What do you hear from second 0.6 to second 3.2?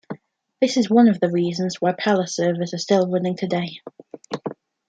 is one of the reasons why Palace servers are still